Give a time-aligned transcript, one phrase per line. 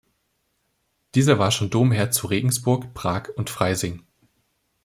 [1.13, 4.01] Dieser war schon Domherr zu Regensburg, Prag und Freising.